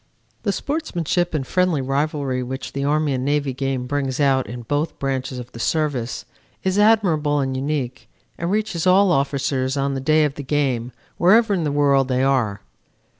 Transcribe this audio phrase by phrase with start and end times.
[0.41, 4.97] "The sportsmanship and friendly rivalry which the Army and Navy game brings out in both
[4.97, 6.25] branches of the Service
[6.63, 11.53] is admirable and unique and reaches all officers on the day of the game wherever
[11.53, 12.61] in the world they are.